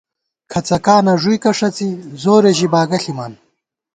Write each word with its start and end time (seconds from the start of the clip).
کھڅَکانہ 0.51 1.13
ݫُوئیکہ 1.21 1.51
ݭڅِی، 1.57 1.89
زورے 2.21 2.51
ژِی 2.57 2.67
باگہ 2.73 2.97
ݪِمان 3.03 3.33